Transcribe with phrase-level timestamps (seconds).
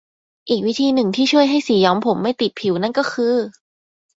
[0.49, 3.35] อีกวิธีหนึ่งที่ช่วยให้สีย้อมผมไม่ติดผิวนั่นก็คือ